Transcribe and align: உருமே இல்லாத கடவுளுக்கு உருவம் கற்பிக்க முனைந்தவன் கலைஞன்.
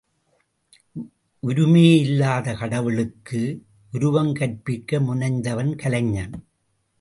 உருமே 1.43 1.99
இல்லாத 1.99 2.53
கடவுளுக்கு 2.53 3.41
உருவம் 3.91 4.33
கற்பிக்க 4.33 4.99
முனைந்தவன் 4.99 5.75
கலைஞன். 5.75 6.35